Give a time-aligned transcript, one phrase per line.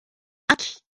[0.49, 0.81] あき